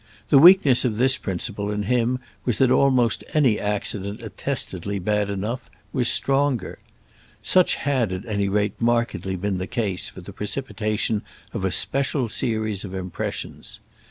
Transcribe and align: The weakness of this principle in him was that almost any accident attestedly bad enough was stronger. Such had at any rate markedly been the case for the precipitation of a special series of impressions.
The 0.29 0.39
weakness 0.39 0.83
of 0.83 0.97
this 0.97 1.19
principle 1.19 1.69
in 1.69 1.83
him 1.83 2.17
was 2.43 2.57
that 2.57 2.71
almost 2.71 3.23
any 3.35 3.59
accident 3.59 4.21
attestedly 4.23 4.97
bad 4.97 5.29
enough 5.29 5.69
was 5.93 6.07
stronger. 6.09 6.79
Such 7.43 7.75
had 7.75 8.11
at 8.11 8.25
any 8.25 8.49
rate 8.49 8.73
markedly 8.79 9.35
been 9.35 9.59
the 9.59 9.67
case 9.67 10.09
for 10.09 10.21
the 10.21 10.33
precipitation 10.33 11.21
of 11.53 11.63
a 11.63 11.69
special 11.71 12.29
series 12.29 12.83
of 12.83 12.95
impressions. 12.95 13.79